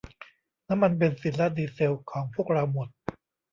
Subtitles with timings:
[0.67, 2.87] น้ำมันเบนซินและดีเซลของพวกเราหมด